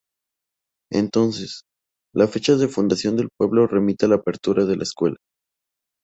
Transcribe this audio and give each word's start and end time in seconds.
Entonces, 0.91 1.61
la 2.11 2.27
fecha 2.27 2.55
de 2.55 2.67
fundación 2.67 3.15
del 3.17 3.29
pueblo 3.37 3.67
remite 3.67 4.07
a 4.07 4.09
la 4.09 4.15
apertura 4.15 4.65
de 4.65 4.75
la 4.75 4.81
escuela. 4.81 5.17